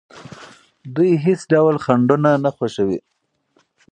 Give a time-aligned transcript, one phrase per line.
[0.95, 2.99] دوی هیڅ ډول خنډونه نه خوښوي.